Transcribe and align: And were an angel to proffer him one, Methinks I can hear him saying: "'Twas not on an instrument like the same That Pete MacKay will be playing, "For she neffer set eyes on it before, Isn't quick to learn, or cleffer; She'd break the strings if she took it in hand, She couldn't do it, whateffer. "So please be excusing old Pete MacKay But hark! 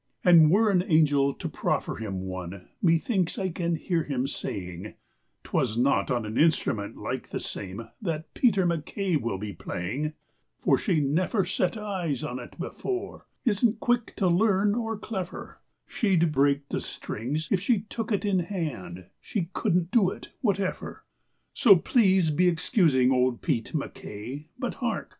And 0.23 0.49
were 0.49 0.71
an 0.71 0.81
angel 0.87 1.31
to 1.35 1.47
proffer 1.47 1.97
him 1.97 2.21
one, 2.21 2.67
Methinks 2.81 3.37
I 3.37 3.49
can 3.49 3.75
hear 3.75 4.01
him 4.03 4.25
saying: 4.27 4.95
"'Twas 5.43 5.77
not 5.77 6.09
on 6.09 6.25
an 6.25 6.39
instrument 6.39 6.97
like 6.97 7.29
the 7.29 7.39
same 7.39 7.87
That 8.01 8.33
Pete 8.33 8.57
MacKay 8.57 9.17
will 9.17 9.37
be 9.37 9.53
playing, 9.53 10.13
"For 10.57 10.79
she 10.79 10.99
neffer 11.01 11.45
set 11.45 11.77
eyes 11.77 12.23
on 12.23 12.39
it 12.39 12.57
before, 12.57 13.27
Isn't 13.45 13.79
quick 13.79 14.15
to 14.15 14.25
learn, 14.27 14.73
or 14.73 14.97
cleffer; 14.97 15.59
She'd 15.85 16.31
break 16.31 16.69
the 16.69 16.81
strings 16.81 17.49
if 17.51 17.61
she 17.61 17.81
took 17.81 18.11
it 18.11 18.25
in 18.25 18.39
hand, 18.39 19.05
She 19.19 19.51
couldn't 19.53 19.91
do 19.91 20.09
it, 20.09 20.29
whateffer. 20.41 21.03
"So 21.53 21.75
please 21.75 22.31
be 22.31 22.47
excusing 22.47 23.11
old 23.11 23.43
Pete 23.43 23.75
MacKay 23.75 24.47
But 24.57 24.73
hark! 24.73 25.09